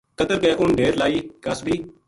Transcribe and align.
کتر 0.19 0.37
کے 0.43 0.51
اُن 0.59 0.69
ڈھیر 0.77 0.93
لائی 0.99 1.17
قاصبی 1.43 1.75